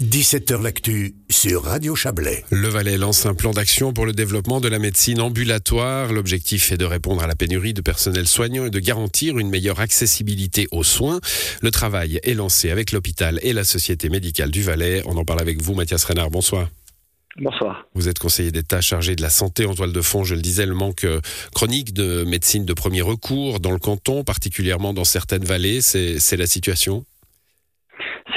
17h 0.00 0.62
L'actu 0.62 1.16
sur 1.28 1.64
Radio 1.64 1.96
Chablais. 1.96 2.44
Le 2.50 2.68
Valais 2.68 2.96
lance 2.98 3.26
un 3.26 3.34
plan 3.34 3.50
d'action 3.50 3.92
pour 3.92 4.06
le 4.06 4.12
développement 4.12 4.60
de 4.60 4.68
la 4.68 4.78
médecine 4.78 5.20
ambulatoire. 5.20 6.12
L'objectif 6.12 6.70
est 6.70 6.76
de 6.76 6.84
répondre 6.84 7.20
à 7.20 7.26
la 7.26 7.34
pénurie 7.34 7.74
de 7.74 7.80
personnel 7.80 8.28
soignant 8.28 8.66
et 8.66 8.70
de 8.70 8.78
garantir 8.78 9.38
une 9.40 9.50
meilleure 9.50 9.80
accessibilité 9.80 10.68
aux 10.70 10.84
soins. 10.84 11.18
Le 11.62 11.72
travail 11.72 12.20
est 12.22 12.34
lancé 12.34 12.70
avec 12.70 12.92
l'hôpital 12.92 13.40
et 13.42 13.52
la 13.52 13.64
Société 13.64 14.08
médicale 14.08 14.52
du 14.52 14.62
Valais. 14.62 15.02
On 15.04 15.16
en 15.16 15.24
parle 15.24 15.40
avec 15.40 15.60
vous, 15.60 15.74
Mathias 15.74 16.04
Renard. 16.04 16.30
Bonsoir. 16.30 16.68
Bonsoir. 17.40 17.84
Vous 17.94 18.08
êtes 18.08 18.20
conseiller 18.20 18.52
d'État 18.52 18.80
chargé 18.80 19.16
de 19.16 19.22
la 19.22 19.30
santé 19.30 19.66
en 19.66 19.74
toile 19.74 19.92
de 19.92 20.00
fond, 20.00 20.22
je 20.22 20.36
le 20.36 20.42
disais, 20.42 20.66
le 20.66 20.74
manque 20.74 21.02
euh, 21.02 21.20
chronique 21.54 21.92
de 21.92 22.22
médecine 22.22 22.64
de 22.64 22.72
premier 22.72 23.02
recours 23.02 23.58
dans 23.58 23.72
le 23.72 23.78
canton, 23.80 24.22
particulièrement 24.22 24.94
dans 24.94 25.02
certaines 25.02 25.44
vallées, 25.44 25.80
c'est 25.80 26.36
la 26.36 26.46
situation? 26.46 27.04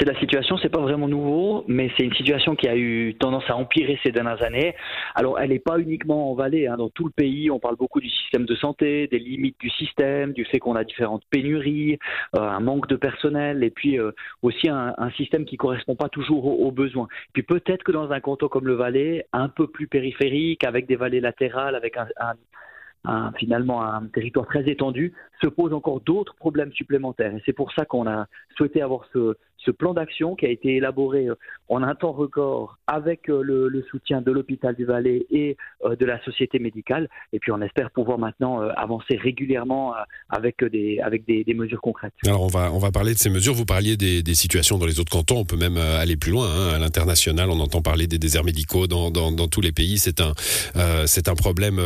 C'est 0.02 0.12
la 0.12 0.18
situation, 0.18 0.58
c'est 0.58 0.68
pas 0.68 0.80
vraiment 0.80 1.06
nouveau, 1.06 1.64
mais 1.68 1.88
c'est 1.96 2.02
une 2.02 2.14
situation 2.14 2.56
qui 2.56 2.66
a 2.66 2.76
eu 2.76 3.14
tendance 3.20 3.48
à 3.48 3.54
empirer 3.54 4.00
ces 4.02 4.10
dernières 4.10 4.42
années. 4.42 4.74
Alors, 5.14 5.38
elle 5.38 5.50
n'est 5.50 5.60
pas 5.60 5.78
uniquement 5.78 6.32
en 6.32 6.34
Valais, 6.34 6.66
hein. 6.66 6.76
dans 6.76 6.90
tout 6.90 7.04
le 7.04 7.12
pays, 7.12 7.52
on 7.52 7.60
parle 7.60 7.76
beaucoup 7.76 8.00
du 8.00 8.10
système 8.10 8.44
de 8.44 8.56
santé, 8.56 9.06
des 9.06 9.20
limites 9.20 9.60
du 9.60 9.70
système, 9.70 10.32
du 10.32 10.44
fait 10.44 10.58
qu'on 10.58 10.74
a 10.74 10.82
différentes 10.82 11.22
pénuries, 11.30 12.00
euh, 12.34 12.40
un 12.40 12.58
manque 12.58 12.88
de 12.88 12.96
personnel, 12.96 13.62
et 13.62 13.70
puis 13.70 13.96
euh, 13.96 14.10
aussi 14.42 14.68
un, 14.68 14.92
système 15.16 15.44
qui 15.44 15.56
correspond 15.56 15.94
pas 15.94 16.08
toujours 16.08 16.46
aux, 16.46 16.72
besoins. 16.72 17.06
Puis 17.32 17.44
peut-être 17.44 17.84
que 17.84 17.92
dans 17.92 18.10
un 18.10 18.18
canton 18.18 18.48
comme 18.48 18.66
le 18.66 18.74
Valais, 18.74 19.26
un 19.32 19.48
peu 19.48 19.68
plus 19.68 19.86
périphérique, 19.86 20.64
avec 20.64 20.86
des 20.86 20.96
vallées 20.96 21.20
latérales, 21.20 21.76
avec 21.76 21.96
un, 21.96 23.32
finalement 23.36 23.84
un 23.84 24.06
territoire 24.06 24.46
très 24.46 24.68
étendu, 24.68 25.12
se 25.42 25.48
posent 25.48 25.72
encore 25.72 26.00
d'autres 26.00 26.34
problèmes 26.34 26.72
supplémentaires. 26.72 27.34
Et 27.34 27.42
c'est 27.44 27.52
pour 27.52 27.72
ça 27.72 27.84
qu'on 27.84 28.06
a 28.06 28.26
souhaité 28.56 28.82
avoir 28.82 29.04
ce, 29.12 29.36
plan 29.78 29.94
d'action 29.94 30.34
qui 30.34 30.44
a 30.44 30.50
été 30.50 30.76
élaboré 30.76 31.28
euh, 31.28 31.36
en 31.68 31.82
un 31.84 31.94
temps 31.94 32.12
record 32.12 32.78
avec 32.86 33.30
euh, 33.30 33.42
le, 33.42 33.84
soutien 33.90 34.20
de 34.20 34.30
l'hôpital 34.30 34.74
du 34.74 34.84
Valais 34.84 35.24
et 35.30 35.56
euh, 35.84 35.94
de 35.96 36.04
la 36.04 36.22
société 36.24 36.58
médicale. 36.58 37.08
Et 37.32 37.38
puis 37.38 37.52
on 37.52 37.62
espère 37.62 37.90
pouvoir 37.90 38.18
maintenant 38.18 38.60
avancer 38.60 39.16
régulièrement 39.16 39.94
avec 40.28 40.64
des, 40.64 40.98
avec 41.00 41.24
des, 41.26 41.54
mesures 41.54 41.80
concrètes. 41.80 42.12
Alors 42.26 42.42
on 42.42 42.48
va, 42.48 42.72
on 42.72 42.78
va 42.78 42.90
parler 42.90 43.14
de 43.14 43.18
ces 43.18 43.30
mesures. 43.30 43.54
Vous 43.54 43.64
parliez 43.64 43.96
des, 43.96 44.34
situations 44.34 44.78
dans 44.78 44.86
les 44.86 44.98
autres 44.98 45.12
cantons. 45.12 45.38
On 45.38 45.44
peut 45.44 45.56
même 45.56 45.76
aller 45.76 46.16
plus 46.16 46.32
loin. 46.32 46.46
Hein. 46.46 46.74
À 46.74 46.78
l'international, 46.78 47.50
on 47.50 47.60
entend 47.60 47.82
parler 47.82 48.06
des 48.06 48.18
déserts 48.18 48.44
médicaux 48.44 48.86
dans, 48.86 49.10
dans, 49.10 49.48
tous 49.48 49.60
les 49.60 49.72
pays. 49.72 49.98
C'est 49.98 50.20
un, 50.20 50.32
un 50.74 51.34
problème 51.34 51.80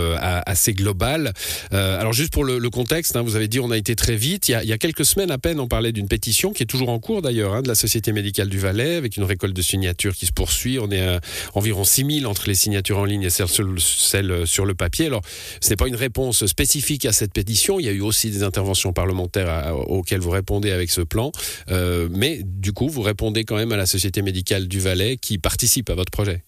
assez 0.47 0.73
global. 0.73 1.33
alors 1.73 2.13
juste 2.13 2.33
pour 2.33 2.45
le, 2.45 2.70
contexte, 2.70 3.17
hein, 3.17 3.23
vous 3.23 3.37
avez 3.37 3.45
on 3.61 3.70
a 3.70 3.77
été 3.77 3.97
très 3.97 4.16
vite. 4.16 4.48
Il 4.48 4.52
y 4.64 4.72
a, 4.72 4.78
quelques 4.78 5.05
semaines 5.05 5.30
à 5.30 5.39
peine, 5.39 5.61
on 5.61 5.69
parlait 5.69 5.92
d'une 5.92 6.08
pétition 6.08 6.52
qui 6.52 6.62
est 6.62 6.66
toujours 6.66 6.89
en 6.89 6.98
cours 6.98 7.22
d'ailleurs. 7.22 7.55
Hein, 7.55 7.62
de 7.62 7.69
la 7.69 7.75
Société 7.75 8.12
médicale 8.12 8.48
du 8.48 8.58
Valais, 8.58 8.97
avec 8.97 9.16
une 9.16 9.25
récolte 9.25 9.55
de 9.55 9.62
signatures 9.62 10.14
qui 10.14 10.27
se 10.27 10.33
poursuit. 10.33 10.78
On 10.78 10.91
est 10.91 11.00
à 11.00 11.20
environ 11.55 11.84
6000 11.84 12.27
entre 12.27 12.48
les 12.48 12.55
signatures 12.55 12.98
en 12.98 13.05
ligne 13.05 13.22
et 13.22 13.30
celles 13.30 14.47
sur 14.47 14.67
le 14.67 14.74
papier. 14.74 15.06
Alors, 15.06 15.22
ce 15.61 15.70
n'est 15.70 15.77
pas 15.77 15.89
une 15.89 15.97
réponse 15.97 16.47
spécifique 16.47 17.05
à 17.05 17.12
cette 17.12 17.33
pétition. 17.33 17.80
Il 17.80 17.86
y 17.86 17.89
a 17.89 17.92
eu 17.92 18.00
aussi 18.00 18.30
des 18.30 18.42
interventions 18.42 18.92
parlementaires 18.92 19.74
auxquelles 19.89 20.20
vous 20.20 20.30
répondez 20.30 20.70
avec 20.70 20.91
ce 20.91 21.00
plan. 21.00 21.33
Euh, 21.70 22.08
mais 22.11 22.41
du 22.44 22.72
coup, 22.72 22.89
vous 22.89 23.02
répondez 23.02 23.44
quand 23.44 23.56
même 23.56 23.72
à 23.72 23.77
la 23.77 23.86
Société 23.86 24.22
médicale 24.22 24.69
du 24.69 24.80
Valais 24.80 25.17
qui 25.17 25.39
participe 25.39 25.91
à 25.91 25.94
votre 25.94 26.11
projet. 26.11 26.44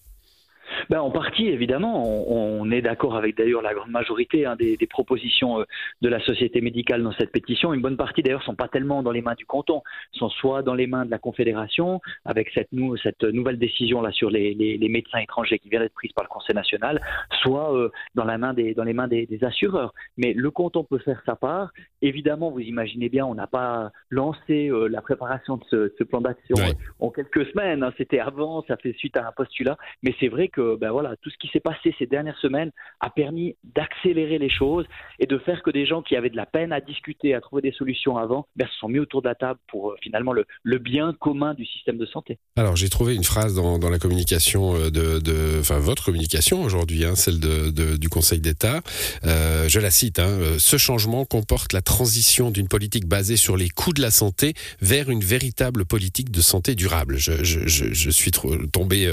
Ben, 0.89 0.99
en 0.99 1.11
partie, 1.11 1.47
évidemment. 1.47 2.03
On, 2.29 2.69
est 2.71 2.81
d'accord 2.81 3.15
avec 3.15 3.35
d'ailleurs 3.37 3.61
la 3.61 3.73
grande 3.73 3.89
majorité 3.89 4.45
hein, 4.45 4.55
des, 4.55 4.77
propositions 4.87 5.61
euh, 5.61 5.63
de 6.01 6.09
la 6.09 6.19
société 6.19 6.61
médicale 6.61 7.03
dans 7.03 7.11
cette 7.13 7.31
pétition. 7.31 7.73
Une 7.73 7.81
bonne 7.81 7.97
partie 7.97 8.21
d'ailleurs 8.21 8.43
sont 8.43 8.55
pas 8.55 8.67
tellement 8.67 9.01
dans 9.01 9.11
les 9.11 9.21
mains 9.21 9.35
du 9.35 9.45
canton, 9.45 9.81
sont 10.11 10.29
soit 10.29 10.61
dans 10.61 10.75
les 10.75 10.87
mains 10.87 11.05
de 11.05 11.11
la 11.11 11.17
Confédération, 11.17 11.99
avec 12.25 12.51
cette, 12.53 12.69
cette 13.01 13.23
nouvelle 13.23 13.57
décision 13.57 14.01
là 14.01 14.11
sur 14.11 14.29
les, 14.29 14.77
médecins 14.89 15.19
étrangers 15.19 15.59
qui 15.59 15.69
vient 15.69 15.79
d'être 15.79 15.93
prise 15.93 16.11
par 16.13 16.23
le 16.23 16.29
Conseil 16.29 16.55
national, 16.55 17.01
soit 17.41 17.75
euh, 17.75 17.89
dans, 18.15 18.25
la 18.25 18.37
main 18.37 18.53
des, 18.53 18.73
dans 18.73 18.83
les 18.83 18.93
mains 18.93 19.07
des, 19.07 19.27
assureurs. 19.41 19.93
Mais 20.17 20.33
le 20.33 20.51
canton 20.51 20.83
peut 20.83 20.99
faire 20.99 21.21
sa 21.25 21.35
part. 21.35 21.71
Évidemment, 22.01 22.51
vous 22.51 22.59
imaginez 22.59 23.09
bien, 23.09 23.25
on 23.25 23.35
n'a 23.35 23.47
pas 23.47 23.91
lancé 24.09 24.69
euh, 24.69 24.87
la 24.87 25.01
préparation 25.01 25.57
de 25.57 25.93
ce, 25.97 26.03
plan 26.03 26.21
d'action 26.21 26.55
en 26.99 27.09
quelques 27.09 27.45
semaines. 27.51 27.83
Hein. 27.83 27.93
C'était 27.97 28.19
avant, 28.19 28.63
ça 28.67 28.77
fait 28.77 28.93
suite 28.97 29.17
à 29.17 29.27
un 29.27 29.31
postulat. 29.31 29.77
Mais 30.03 30.15
c'est 30.19 30.27
vrai 30.27 30.47
que 30.47 30.75
ben 30.75 30.91
voilà, 30.91 31.15
tout 31.21 31.29
ce 31.29 31.37
qui 31.37 31.47
s'est 31.49 31.59
passé 31.59 31.93
ces 31.99 32.05
dernières 32.05 32.37
semaines 32.37 32.71
a 32.99 33.09
permis 33.09 33.55
d'accélérer 33.63 34.37
les 34.37 34.49
choses 34.49 34.85
et 35.19 35.27
de 35.27 35.37
faire 35.37 35.61
que 35.61 35.71
des 35.71 35.85
gens 35.85 36.01
qui 36.01 36.15
avaient 36.15 36.29
de 36.29 36.37
la 36.37 36.45
peine 36.45 36.71
à 36.71 36.81
discuter, 36.81 37.33
à 37.33 37.41
trouver 37.41 37.61
des 37.61 37.71
solutions 37.71 38.17
avant, 38.17 38.47
ben, 38.55 38.67
se 38.67 38.77
sont 38.79 38.87
mis 38.87 38.99
autour 38.99 39.21
de 39.21 39.27
la 39.27 39.35
table 39.35 39.59
pour 39.67 39.91
euh, 39.91 39.95
finalement 40.01 40.33
le, 40.33 40.45
bien 40.79 41.13
commun 41.19 41.53
du 41.53 41.65
système 41.65 41.97
de 41.97 42.05
santé. 42.05 42.39
Alors 42.55 42.77
j'ai 42.77 42.87
trouvé 42.87 43.13
une 43.13 43.25
phrase 43.25 43.53
dans, 43.53 43.89
la 43.89 43.99
communication 43.99 44.75
euh, 44.75 44.89
de, 44.89 45.59
enfin 45.59 45.77
votre 45.77 46.05
communication 46.05 46.63
aujourd'hui, 46.63 47.03
hein, 47.03 47.15
celle 47.15 47.39
de, 47.39 47.97
du 47.97 48.09
Conseil 48.09 48.39
d'État. 48.39 48.81
Euh, 49.25 49.67
je 49.67 49.79
la 49.79 49.91
cite. 49.91 50.19
Hein, 50.19 50.29
ce 50.57 50.77
changement 50.77 51.25
comporte 51.25 51.73
la 51.73 51.81
transition 51.89 52.51
d'une 52.51 52.67
politique 52.67 53.07
basée 53.07 53.37
sur 53.37 53.57
les 53.57 53.69
coûts 53.69 53.93
de 53.93 54.01
la 54.01 54.11
santé 54.11 54.53
vers 54.81 55.09
une 55.09 55.23
véritable 55.23 55.85
politique 55.85 56.29
de 56.31 56.41
santé 56.41 56.75
durable. 56.75 57.17
Je, 57.17 58.09
suis 58.11 58.31
tombé 58.71 59.07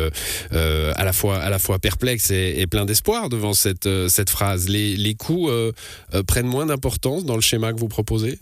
à 0.53 1.05
la 1.05 1.13
fois 1.13 1.37
à 1.47 1.51
la 1.51 1.59
fois 1.59 1.79
perplexe 1.79 2.31
et, 2.31 2.67
plein 2.67 2.85
d'espoir 2.85 3.29
devant 3.29 3.53
cette, 3.53 3.87
euh, 3.87 4.09
cette 4.09 4.31
phrase. 4.31 4.69
Les, 4.69 4.97
les 4.97 5.15
coûts 5.15 5.49
euh, 5.49 5.73
euh, 6.15 6.23
prennent 6.27 6.47
moins 6.47 6.67
d'importance 6.67 7.25
dans 7.25 7.37
le 7.37 7.41
schéma 7.41 7.73
que 7.73 7.79
vous 7.79 7.89
proposez? 7.89 8.39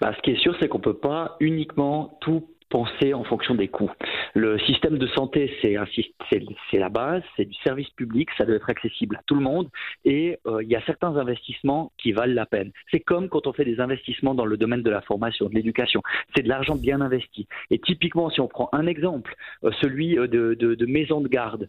Bah, 0.00 0.12
Ce 0.16 0.22
qui 0.22 0.30
est 0.30 0.40
sûr, 0.40 0.54
c'est 0.58 0.68
qu'on 0.68 0.78
ne 0.78 0.82
peut 0.82 0.98
pas 0.98 1.36
uniquement 1.40 2.18
tout 2.20 2.48
penser 2.68 3.14
en 3.14 3.24
fonction 3.24 3.54
des 3.54 3.68
coûts. 3.68 3.90
Le 4.34 4.58
système 4.60 4.98
de 4.98 5.06
santé, 5.08 5.52
c'est 5.62 6.78
la 6.78 6.88
base, 6.88 7.22
c'est 7.36 7.44
du 7.44 7.54
service 7.64 7.88
public, 7.90 8.28
ça 8.36 8.44
doit 8.44 8.56
être 8.56 8.70
accessible 8.70 9.16
à 9.16 9.22
tout 9.26 9.34
le 9.34 9.40
monde 9.40 9.68
et 10.04 10.38
euh, 10.46 10.62
il 10.62 10.68
y 10.68 10.76
a 10.76 10.82
certains 10.82 11.16
investissements 11.16 11.92
qui 11.98 12.12
valent 12.12 12.34
la 12.34 12.46
peine. 12.46 12.70
C'est 12.90 13.00
comme 13.00 13.28
quand 13.28 13.46
on 13.46 13.52
fait 13.52 13.64
des 13.64 13.80
investissements 13.80 14.34
dans 14.34 14.44
le 14.44 14.56
domaine 14.56 14.82
de 14.82 14.90
la 14.90 15.00
formation, 15.00 15.48
de 15.48 15.54
l'éducation. 15.54 16.02
C'est 16.36 16.42
de 16.42 16.48
l'argent 16.48 16.76
bien 16.76 17.00
investi. 17.00 17.46
Et 17.70 17.78
typiquement, 17.78 18.30
si 18.30 18.40
on 18.40 18.48
prend 18.48 18.68
un 18.72 18.86
exemple, 18.86 19.34
euh, 19.64 19.70
celui 19.80 20.18
euh, 20.18 20.26
de, 20.26 20.54
de, 20.54 20.74
de 20.74 20.86
maison 20.86 21.20
de 21.20 21.28
garde, 21.28 21.68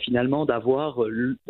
finalement 0.00 0.46
d'avoir 0.46 0.98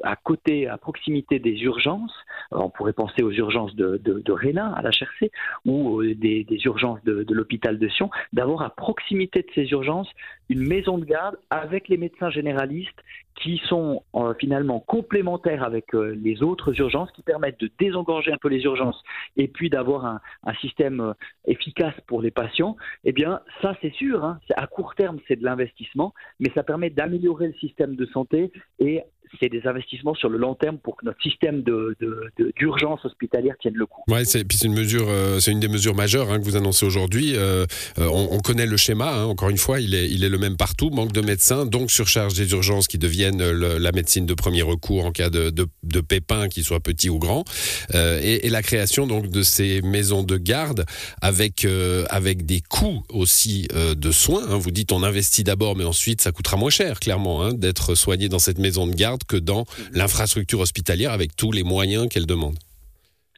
à 0.03 0.17
côté, 0.17 0.69
à 0.69 0.79
proximité 0.79 1.39
des 1.39 1.63
urgences, 1.63 2.15
on 2.51 2.71
pourrait 2.71 2.93
penser 2.93 3.23
aux 3.23 3.31
urgences 3.31 3.75
de, 3.75 4.01
de, 4.03 4.33
Réna 4.33 4.73
à 4.75 4.83
la 4.83 4.91
HRC 4.91 5.31
ou 5.65 6.03
des, 6.03 6.45
des 6.45 6.59
urgences 6.65 7.03
de, 7.05 7.23
de 7.23 7.35
l'hôpital 7.35 7.79
de 7.79 7.89
Sion, 7.89 8.11
d'avoir 8.33 8.63
à 8.63 8.71
proximité 8.77 9.43
de 9.43 9.49
ces 9.55 9.65
urgences 9.71 10.09
une 10.49 10.67
maison 10.67 10.99
de 10.99 11.05
garde 11.05 11.37
avec 11.51 11.89
les 11.89 11.97
médecins 11.97 12.31
généralistes 12.31 13.03
qui 13.43 13.61
sont 13.69 14.03
euh, 14.15 14.33
finalement 14.39 14.81
complémentaires 14.81 15.63
avec 15.63 15.95
euh, 15.95 16.15
les 16.23 16.43
autres 16.43 16.79
urgences, 16.79 17.11
qui 17.13 17.23
permettent 17.23 17.61
de 17.61 17.71
désengorger 17.79 18.33
un 18.33 18.39
peu 18.39 18.49
les 18.49 18.63
urgences 18.63 19.03
et 19.37 19.49
puis 19.49 19.69
d'avoir 19.69 20.07
un, 20.07 20.21
système 20.61 21.01
euh, 21.01 21.13
efficace 21.47 21.95
pour 22.07 22.23
les 22.23 22.31
patients, 22.31 22.77
eh 23.05 23.13
bien 23.13 23.41
ça 23.61 23.77
c'est 23.83 23.93
sûr, 23.93 24.25
hein, 24.25 24.39
à 24.57 24.67
court 24.67 24.95
terme 24.95 25.19
c'est 25.29 25.37
de 25.37 25.45
l'investissement, 25.45 26.15
mais 26.41 26.51
ça 26.55 26.63
permet 26.63 26.89
d'améliorer 26.89 27.49
le 27.49 27.55
système 27.55 27.95
de 27.95 28.07
santé 28.07 28.53
et 28.79 29.03
c'est 29.41 29.49
des 29.49 29.67
investissements 29.67 30.15
sur 30.15 30.29
le 30.29 30.39
long 30.39 30.55
terme 30.55 30.79
pour 30.79 30.97
que 30.97 31.05
notre 31.05 31.21
système 31.23 31.63
d'urgence 31.63 33.01
de, 33.03 33.09
hospitalière 33.09 33.55
tienne 33.61 33.75
le 33.75 33.87
coup. 33.87 34.03
Ouais, 34.09 34.25
c'est 34.25 34.45
une 34.65 34.75
mesure, 34.75 35.07
euh, 35.09 35.41
c'est 35.41 35.51
une 35.51 35.61
des 35.61 35.69
mesures 35.69 35.95
majeures 35.95 36.31
hein, 36.31 36.39
que 36.39 36.45
vous 36.45 36.57
annoncez 36.57 36.87
aujourd'hui. 36.87 37.33
Euh, 37.35 37.67
euh, 37.99 38.09
on, 38.09 38.39
connaît 38.41 38.67
le 38.67 38.77
schéma. 38.77 39.13
Hein, 39.13 39.25
encore 39.25 39.51
une 39.51 39.59
fois, 39.59 39.81
il 39.81 39.95
est, 39.95 40.09
il 40.11 40.25
est 40.25 40.29
le 40.29 40.39
même 40.39 40.57
partout. 40.57 40.91
Manque 40.91 41.13
de 41.13 41.21
médecins, 41.21 41.67
donc 41.67 41.91
surcharge 41.91 42.35
des 42.35 42.51
urgences 42.53 42.87
qui 42.87 42.99
deviennent 42.99 43.43
la 43.43 43.93
médecine 43.93 44.27
de 44.27 44.35
premier 44.35 44.63
recours 44.63 45.05
en 45.05 45.13
cas 45.13 45.31
de, 45.31 45.51
de, 45.51 46.01
pépins, 46.01 46.49
qu'ils 46.49 46.65
soient 46.65 46.81
petits 46.81 47.11
ou 47.11 47.19
grands, 47.19 47.45
et, 47.93 48.49
la 48.49 48.63
création 48.63 49.07
donc 49.07 49.29
de 49.29 49.43
ces 49.43 49.83
maisons 49.83 50.23
de 50.23 50.37
garde 50.37 50.85
avec 51.21 51.67
avec 52.11 52.47
des 52.47 52.61
coûts 52.61 53.03
aussi 53.09 53.69
de 53.75 54.11
soins. 54.11 54.45
Hein. 54.49 54.59
Vous 54.59 54.71
dites 54.71 54.93
on 54.93 55.03
investit 55.03 55.45
d'abord, 55.45 55.77
mais 55.77 55.85
ensuite 55.85 56.21
ça 56.21 56.33
coûtera 56.33 56.57
moins 56.57 56.71
cher, 56.71 57.01
clairement, 57.01 57.53
d'être 57.53 57.95
soigné 57.95 58.29
dans 58.29 58.39
cette 58.39 58.59
maison 58.59 58.87
de 58.87 58.95
garde 58.95 59.16
que 59.25 59.37
dans 59.37 59.65
l'infrastructure 59.93 60.61
hospitalière 60.61 61.13
avec 61.13 61.37
tous 61.37 61.53
les 61.53 61.63
moyens 61.63 62.09
qu'elle 62.09 62.27
demande. 62.27 62.59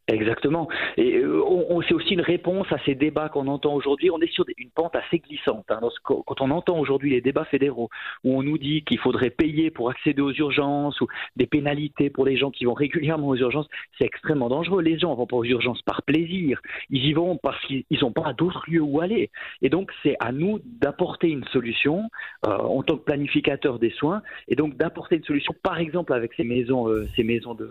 Exactement. 0.09 0.69
Et 0.97 1.19
euh, 1.19 1.43
c'est 1.87 1.93
aussi 1.93 2.15
une 2.15 2.23
réponse 2.23 2.67
à 2.73 2.79
ces 2.87 2.95
débats 2.95 3.29
qu'on 3.29 3.47
entend 3.47 3.75
aujourd'hui. 3.75 4.11
On 4.11 4.21
est 4.21 4.33
sur 4.33 4.45
une 4.57 4.71
pente 4.71 4.97
assez 4.97 5.19
glissante. 5.19 5.67
Hein. 5.69 5.81
Quand 6.03 6.41
on 6.41 6.51
entend 6.51 6.79
aujourd'hui 6.79 7.11
les 7.11 7.21
débats 7.21 7.45
fédéraux 7.45 7.91
où 8.25 8.39
on 8.39 8.43
nous 8.43 8.57
dit 8.57 8.83
qu'il 8.85 8.99
faudrait 8.99 9.29
payer 9.29 9.71
pour 9.71 9.91
accéder 9.91 10.23
aux 10.23 10.33
urgences 10.33 10.99
ou 11.03 11.09
des 11.37 11.47
pénalités 11.47 12.09
pour 12.09 12.25
les 12.25 12.39
gens 12.39 12.51
qui 12.51 12.65
vont 12.65 12.73
régulièrement 12.73 13.29
aux 13.29 13.37
urgences, 13.37 13.69
c'est 13.99 14.07
extrêmement 14.07 14.49
dangereux. 14.49 14.81
Les 14.81 14.99
gens 14.99 15.15
vont 15.15 15.27
pas 15.27 15.37
aux 15.37 15.45
urgences 15.45 15.83
par 15.83 16.03
plaisir. 16.03 16.61
Ils 16.89 17.05
y 17.05 17.13
vont 17.13 17.37
parce 17.37 17.61
qu'ils 17.67 17.85
n'ont 18.01 18.13
pas 18.13 18.33
d'autres 18.33 18.65
lieux 18.67 18.81
où 18.81 19.01
aller. 19.01 19.31
Et 19.61 19.69
donc, 19.69 19.93
c'est 20.03 20.17
à 20.21 20.33
nous 20.33 20.59
d'apporter 20.65 21.29
une 21.29 21.45
solution 21.53 22.05
euh, 22.47 22.57
en 22.57 22.83
tant 22.83 22.97
que 22.97 23.05
planificateur 23.05 23.79
des 23.79 23.91
soins 23.91 24.23
et 24.49 24.57
donc 24.57 24.77
d'apporter 24.79 25.17
une 25.17 25.25
solution, 25.25 25.55
par 25.63 25.79
exemple, 25.79 26.15
avec 26.15 26.33
ces 26.35 26.45
maisons, 26.45 26.89
euh, 26.89 27.07
ces 27.15 27.25
maisons 27.25 27.55
de, 27.55 27.69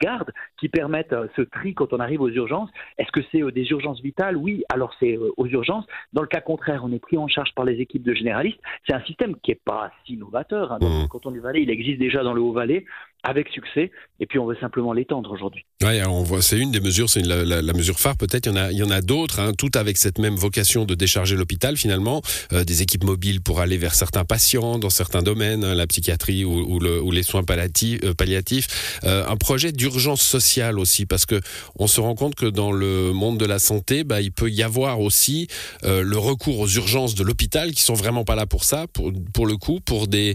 garde 0.00 0.32
qui 0.58 0.68
permettent 0.68 1.14
ce 1.36 1.42
tri 1.42 1.73
oui, 1.74 1.86
quand 1.86 1.92
on 1.92 2.00
arrive 2.00 2.20
aux 2.20 2.28
urgences, 2.28 2.70
est-ce 2.98 3.10
que 3.10 3.20
c'est 3.30 3.42
des 3.52 3.70
urgences 3.70 4.00
vitales? 4.00 4.36
Oui, 4.36 4.64
alors 4.72 4.94
c'est 5.00 5.18
aux 5.36 5.46
urgences. 5.46 5.86
Dans 6.12 6.22
le 6.22 6.28
cas 6.28 6.40
contraire, 6.40 6.82
on 6.84 6.92
est 6.92 6.98
pris 6.98 7.18
en 7.18 7.28
charge 7.28 7.52
par 7.54 7.64
les 7.64 7.80
équipes 7.80 8.02
de 8.02 8.14
généralistes. 8.14 8.60
C'est 8.86 8.94
un 8.94 9.02
système 9.02 9.34
qui 9.42 9.50
n'est 9.50 9.60
pas 9.64 9.90
si 10.06 10.16
novateur. 10.16 10.72
Hein. 10.72 10.78
Mmh. 10.80 11.08
Quand 11.10 11.26
on 11.26 11.34
est 11.34 11.38
Valais, 11.38 11.62
il 11.62 11.70
existe 11.70 11.98
déjà 11.98 12.22
dans 12.22 12.34
le 12.34 12.40
Haut-Valais 12.40 12.84
avec 13.24 13.48
succès, 13.48 13.90
et 14.20 14.26
puis 14.26 14.38
on 14.38 14.46
veut 14.46 14.56
simplement 14.60 14.92
l'étendre 14.92 15.30
aujourd'hui. 15.30 15.64
Oui, 15.82 16.00
on 16.06 16.22
voit, 16.22 16.42
c'est 16.42 16.58
une 16.58 16.70
des 16.70 16.80
mesures, 16.80 17.08
c'est 17.08 17.22
la, 17.22 17.72
mesure 17.72 17.98
phare 17.98 18.16
peut-être. 18.16 18.46
Il 18.46 18.76
y 18.76 18.82
en 18.82 18.90
a, 18.90 19.00
d'autres, 19.00 19.40
hein, 19.40 19.52
tout 19.56 19.70
avec 19.74 19.96
cette 19.96 20.18
même 20.18 20.36
vocation 20.36 20.84
de 20.84 20.94
décharger 20.94 21.34
l'hôpital 21.34 21.76
finalement, 21.78 22.20
euh, 22.52 22.64
des 22.64 22.82
équipes 22.82 23.04
mobiles 23.04 23.40
pour 23.40 23.60
aller 23.60 23.78
vers 23.78 23.94
certains 23.94 24.24
patients 24.24 24.78
dans 24.78 24.90
certains 24.90 25.22
domaines, 25.22 25.64
hein, 25.64 25.74
la 25.74 25.86
psychiatrie 25.86 26.44
ou, 26.44 26.78
les 27.10 27.22
soins 27.22 27.42
euh, 27.42 28.14
palliatifs, 28.14 28.98
euh, 29.04 29.26
un 29.26 29.36
projet 29.36 29.72
d'urgence 29.72 30.20
sociale 30.20 30.78
aussi, 30.78 31.06
parce 31.06 31.24
que 31.24 31.40
on 31.76 31.86
se 31.86 32.00
rend 32.00 32.14
compte 32.14 32.34
que 32.34 32.46
dans 32.46 32.72
le 32.72 33.12
monde 33.12 33.38
de 33.38 33.46
la 33.46 33.58
santé, 33.58 34.04
bah, 34.04 34.20
il 34.20 34.32
peut 34.32 34.50
y 34.50 34.62
avoir 34.62 35.00
aussi 35.00 35.48
le 35.82 36.16
recours 36.16 36.60
aux 36.60 36.68
urgences 36.68 37.14
de 37.14 37.24
l'hôpital 37.24 37.72
qui 37.72 37.82
sont 37.82 37.94
vraiment 37.94 38.24
pas 38.24 38.34
là 38.34 38.46
pour 38.46 38.64
ça, 38.64 38.86
pour, 38.92 39.12
pour 39.32 39.46
le 39.46 39.56
coup, 39.56 39.80
pour 39.80 40.08
des, 40.08 40.34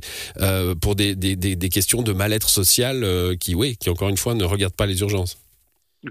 pour 0.81 0.95
des, 0.95 1.15
des, 1.15 1.35
des 1.35 1.69
questions 1.69 2.01
de 2.01 2.13
mal-être 2.13 2.49
social 2.49 2.78
euh, 2.83 3.35
qui, 3.35 3.55
oui, 3.55 3.77
qui 3.77 3.89
encore 3.89 4.09
une 4.09 4.17
fois 4.17 4.33
ne 4.33 4.43
regarde 4.43 4.73
pas 4.73 4.85
les 4.85 5.01
urgences. 5.01 5.37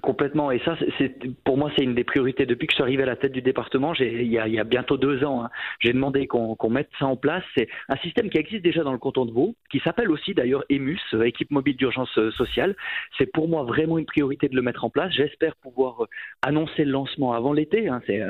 Complètement. 0.02 0.50
Et 0.50 0.60
ça, 0.66 0.76
c'est 0.98 1.18
pour 1.44 1.56
moi, 1.56 1.70
c'est 1.74 1.82
une 1.82 1.94
des 1.94 2.04
priorités. 2.04 2.44
Depuis 2.44 2.66
que 2.66 2.72
je 2.72 2.74
suis 2.74 2.82
arrivé 2.82 3.04
à 3.04 3.06
la 3.06 3.16
tête 3.16 3.32
du 3.32 3.40
département, 3.40 3.94
il 3.94 4.22
y, 4.22 4.32
y 4.32 4.58
a 4.58 4.64
bientôt 4.64 4.98
deux 4.98 5.24
ans, 5.24 5.44
hein, 5.44 5.50
j'ai 5.80 5.94
demandé 5.94 6.26
qu'on 6.26 6.58
mette 6.68 6.90
ça 6.98 7.06
en 7.06 7.16
place. 7.16 7.42
C'est 7.56 7.68
un 7.88 7.96
système 7.96 8.28
qui 8.28 8.36
existe 8.36 8.62
déjà 8.62 8.82
dans 8.82 8.92
le 8.92 8.98
canton 8.98 9.24
de 9.24 9.32
Vaud, 9.32 9.54
qui 9.70 9.80
s'appelle 9.80 10.10
aussi 10.10 10.34
d'ailleurs 10.34 10.62
EMUS, 10.68 11.00
euh, 11.14 11.22
équipe 11.22 11.50
mobile 11.50 11.74
d'urgence 11.74 12.10
euh, 12.18 12.30
sociale. 12.32 12.76
C'est 13.16 13.32
pour 13.32 13.48
moi 13.48 13.62
vraiment 13.62 13.96
une 13.96 14.04
priorité 14.04 14.50
de 14.50 14.56
le 14.56 14.60
mettre 14.60 14.84
en 14.84 14.90
place. 14.90 15.10
J'espère 15.14 15.56
pouvoir 15.56 16.04
euh, 16.04 16.06
annoncer 16.42 16.84
le 16.84 16.90
lancement 16.90 17.32
avant 17.32 17.54
l'été. 17.54 17.88
Hein. 17.88 18.02
C'est 18.06 18.20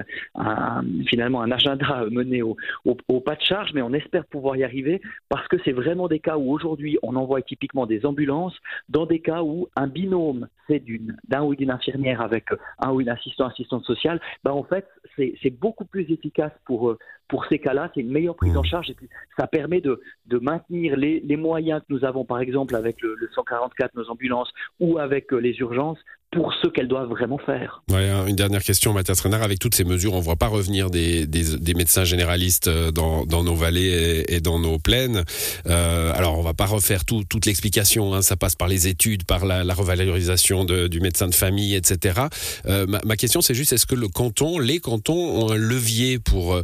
finalement 1.08 1.42
un 1.42 1.50
agenda 1.50 2.04
mené 2.08 2.42
au, 2.42 2.56
au, 2.84 3.20
pas 3.20 3.34
de 3.34 3.42
charge, 3.42 3.72
mais 3.74 3.82
on 3.82 3.92
espère 3.94 4.24
pouvoir 4.26 4.56
y 4.56 4.62
arriver 4.62 5.00
parce 5.28 5.48
que 5.48 5.56
c'est 5.64 5.72
vraiment 5.72 6.06
des 6.06 6.20
cas 6.20 6.36
où 6.36 6.52
aujourd'hui 6.52 6.98
on 7.02 7.16
envoie 7.16 7.42
typiquement 7.42 7.86
des 7.86 8.06
ambulances, 8.06 8.56
dans 8.88 9.06
des 9.06 9.18
cas 9.18 9.42
où 9.42 9.68
un 9.74 9.88
binôme 9.88 10.46
c'est 10.68 10.82
d'un 11.28 11.42
ou 11.48 11.54
d'une 11.54 11.70
infirmière 11.70 12.20
avec 12.20 12.52
euh, 12.52 12.56
un 12.78 12.92
ou 12.92 13.00
une 13.00 13.08
assistant 13.08 13.46
assistante 13.46 13.84
sociale, 13.84 14.20
ben 14.44 14.52
en 14.52 14.64
fait 14.64 14.86
c'est 15.16 15.50
beaucoup 15.50 15.84
plus 15.84 16.10
efficace 16.10 16.52
pour 16.64 16.90
euh, 16.90 16.98
pour 17.28 17.44
ces 17.46 17.58
cas-là, 17.58 17.90
c'est 17.94 18.00
une 18.00 18.10
meilleure 18.10 18.36
prise 18.36 18.56
en 18.56 18.62
mmh. 18.62 18.66
charge 18.66 18.90
et 18.90 18.94
puis 18.94 19.08
ça 19.38 19.46
permet 19.46 19.80
de, 19.80 20.00
de 20.26 20.38
maintenir 20.38 20.96
les, 20.96 21.20
les, 21.20 21.36
moyens 21.36 21.80
que 21.80 21.92
nous 21.92 22.04
avons 22.04 22.24
par 22.24 22.40
exemple 22.40 22.74
avec 22.74 23.02
le, 23.02 23.14
le 23.14 23.28
144, 23.34 23.94
nos 23.94 24.08
ambulances 24.10 24.50
ou 24.80 24.98
avec 24.98 25.32
euh, 25.32 25.36
les 25.36 25.52
urgences 25.58 25.98
pour 26.38 26.54
ce 26.62 26.68
qu'elles 26.68 26.86
doivent 26.86 27.08
vraiment 27.08 27.38
faire. 27.38 27.82
Ouais, 27.90 28.08
une 28.28 28.36
dernière 28.36 28.62
question, 28.62 28.92
Mathias 28.92 29.20
Renard. 29.20 29.42
Avec 29.42 29.58
toutes 29.58 29.74
ces 29.74 29.82
mesures, 29.82 30.14
on 30.14 30.18
ne 30.18 30.22
voit 30.22 30.36
pas 30.36 30.46
revenir 30.46 30.88
des, 30.88 31.26
médecins 31.74 32.04
généralistes 32.04 32.68
dans, 32.68 33.24
dans 33.24 33.42
nos 33.42 33.56
vallées 33.56 34.24
et, 34.28 34.40
dans 34.40 34.60
nos 34.60 34.78
plaines. 34.78 35.24
Euh, 35.66 36.12
alors, 36.14 36.38
on 36.38 36.42
va 36.42 36.54
pas 36.54 36.66
refaire 36.66 37.04
tout, 37.04 37.24
toute 37.28 37.44
l'explication. 37.44 38.14
Hein. 38.14 38.22
Ça 38.22 38.36
passe 38.36 38.54
par 38.54 38.68
les 38.68 38.86
études, 38.86 39.24
par 39.24 39.46
la, 39.46 39.74
revalorisation 39.74 40.64
du 40.64 41.00
médecin 41.00 41.26
de 41.26 41.34
famille, 41.34 41.74
etc. 41.74 42.20
Euh, 42.66 42.86
ma, 42.86 43.16
question, 43.16 43.40
c'est 43.40 43.54
juste, 43.54 43.72
est-ce 43.72 43.86
que 43.86 43.96
le 43.96 44.06
canton, 44.06 44.60
les 44.60 44.78
cantons 44.78 45.42
ont 45.42 45.50
un 45.50 45.56
levier 45.56 46.20
pour, 46.20 46.54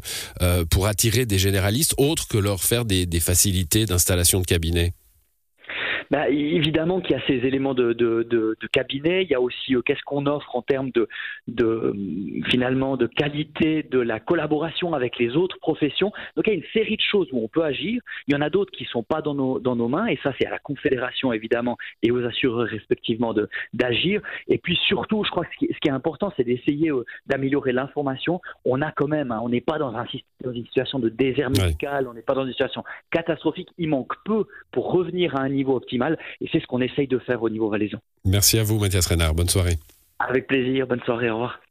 euh, 0.40 0.64
pour 0.70 0.86
attirer 0.86 1.26
des 1.26 1.38
généralistes 1.38 1.94
autres 1.98 2.28
que 2.28 2.38
leur 2.38 2.62
faire 2.62 2.84
des, 2.84 3.06
des 3.06 3.20
facilités 3.20 3.86
d'installation 3.86 4.40
de 4.40 4.46
cabinet? 4.46 4.94
Bah, 6.10 6.28
évidemment 6.28 7.00
qu'il 7.00 7.16
y 7.16 7.18
a 7.18 7.26
ces 7.26 7.46
éléments 7.46 7.74
de, 7.74 7.92
de, 7.92 8.22
de, 8.22 8.56
de 8.60 8.66
cabinet. 8.68 9.24
Il 9.24 9.30
y 9.30 9.34
a 9.34 9.40
aussi 9.40 9.74
euh, 9.74 9.82
qu'est-ce 9.82 10.02
qu'on 10.02 10.26
offre 10.26 10.54
en 10.56 10.62
termes 10.62 10.90
de, 10.90 11.08
de 11.48 11.94
finalement 12.50 12.96
de 12.96 13.06
qualité 13.06 13.82
de 13.82 13.98
la 13.98 14.20
collaboration 14.20 14.94
avec 14.94 15.18
les 15.18 15.36
autres 15.36 15.58
professions. 15.58 16.12
Donc 16.36 16.46
il 16.46 16.50
y 16.50 16.56
a 16.56 16.56
une 16.56 16.72
série 16.72 16.96
de 16.96 17.02
choses 17.02 17.28
où 17.32 17.42
on 17.42 17.48
peut 17.48 17.64
agir. 17.64 18.00
Il 18.28 18.34
y 18.34 18.36
en 18.36 18.40
a 18.40 18.50
d'autres 18.50 18.72
qui 18.72 18.84
sont 18.84 19.02
pas 19.02 19.22
dans 19.22 19.34
nos 19.34 19.58
dans 19.58 19.76
nos 19.76 19.88
mains 19.88 20.06
et 20.06 20.18
ça 20.22 20.32
c'est 20.38 20.46
à 20.46 20.50
la 20.50 20.58
confédération 20.58 21.32
évidemment 21.32 21.76
et 22.02 22.10
aux 22.10 22.24
assureurs 22.24 22.68
respectivement 22.68 23.34
d'agir. 23.72 24.20
Et 24.48 24.58
puis 24.58 24.76
surtout, 24.86 25.24
je 25.24 25.30
crois 25.30 25.44
que 25.44 25.52
ce 25.52 25.58
qui, 25.58 25.72
ce 25.72 25.78
qui 25.78 25.88
est 25.88 25.92
important, 25.92 26.32
c'est 26.36 26.44
d'essayer 26.44 26.90
euh, 26.90 27.04
d'améliorer 27.26 27.72
l'information. 27.72 28.40
On 28.64 28.82
a 28.82 28.92
quand 28.92 29.08
même, 29.08 29.32
hein, 29.32 29.40
on 29.42 29.48
n'est 29.48 29.60
pas 29.60 29.78
dans, 29.78 29.94
un, 29.94 30.06
dans, 30.42 30.52
une 30.52 30.64
situation 30.66 30.98
de 30.98 31.08
désert 31.08 31.50
médical, 31.50 32.06
on 32.08 32.14
n'est 32.14 32.22
pas 32.22 32.34
dans 32.34 32.44
une 32.44 32.52
situation 32.52 32.84
catastrophique. 33.10 33.68
Il 33.78 33.88
manque 33.88 34.12
peu 34.24 34.46
pour 34.72 34.92
revenir 34.92 35.36
à 35.36 35.40
un 35.40 35.48
niveau 35.48 35.76
optimal 35.76 36.03
et 36.40 36.48
c'est 36.50 36.60
ce 36.60 36.66
qu'on 36.66 36.80
essaye 36.80 37.08
de 37.08 37.18
faire 37.18 37.42
au 37.42 37.50
niveau 37.50 37.68
valaisan. 37.68 37.98
Merci 38.24 38.58
à 38.58 38.62
vous, 38.62 38.78
Mathias 38.78 39.06
Renard. 39.06 39.34
Bonne 39.34 39.48
soirée. 39.48 39.76
Avec 40.18 40.46
plaisir. 40.46 40.86
Bonne 40.86 41.02
soirée. 41.02 41.30
Au 41.30 41.34
revoir. 41.34 41.60